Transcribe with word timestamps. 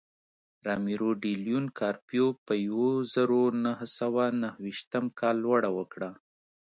رامیرو 0.65 1.09
ډي 1.21 1.33
لیون 1.45 1.65
کارپیو 1.79 2.27
په 2.45 2.53
یوه 2.67 2.91
زرو 3.13 3.41
نهه 3.63 3.87
سوه 3.97 4.23
نهه 4.41 4.57
ویشتم 4.63 5.05
کال 5.19 5.35
لوړه 5.45 5.69
وکړه. 5.77 6.09